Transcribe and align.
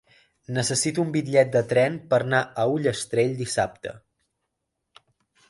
Necessito 0.53 1.03
un 1.03 1.11
bitllet 1.15 1.51
de 1.55 1.61
tren 1.73 1.99
per 2.15 2.21
anar 2.25 2.41
a 2.65 2.67
Ullastrell 2.79 3.37
dissabte. 3.45 3.95